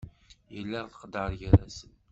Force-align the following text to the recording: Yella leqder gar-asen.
Yella 0.53 0.79
leqder 0.87 1.31
gar-asen. 1.39 1.91